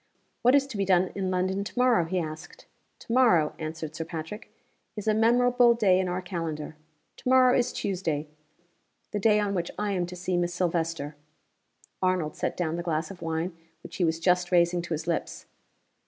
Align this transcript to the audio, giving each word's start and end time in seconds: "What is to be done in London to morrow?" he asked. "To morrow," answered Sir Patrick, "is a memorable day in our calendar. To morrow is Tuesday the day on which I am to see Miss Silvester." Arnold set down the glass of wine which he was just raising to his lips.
"What 0.41 0.55
is 0.55 0.65
to 0.65 0.77
be 0.77 0.83
done 0.85 1.11
in 1.13 1.29
London 1.29 1.63
to 1.63 1.77
morrow?" 1.77 2.05
he 2.05 2.17
asked. 2.17 2.65
"To 3.01 3.13
morrow," 3.13 3.53
answered 3.59 3.95
Sir 3.95 4.03
Patrick, 4.03 4.51
"is 4.95 5.07
a 5.07 5.13
memorable 5.13 5.75
day 5.75 5.99
in 5.99 6.07
our 6.07 6.23
calendar. 6.23 6.75
To 7.17 7.29
morrow 7.29 7.55
is 7.55 7.71
Tuesday 7.71 8.27
the 9.11 9.19
day 9.19 9.39
on 9.39 9.53
which 9.53 9.69
I 9.77 9.91
am 9.91 10.07
to 10.07 10.15
see 10.15 10.37
Miss 10.37 10.55
Silvester." 10.55 11.15
Arnold 12.01 12.35
set 12.35 12.57
down 12.57 12.77
the 12.77 12.81
glass 12.81 13.11
of 13.11 13.21
wine 13.21 13.55
which 13.83 13.97
he 13.97 14.03
was 14.03 14.19
just 14.19 14.51
raising 14.51 14.81
to 14.81 14.95
his 14.95 15.05
lips. 15.05 15.45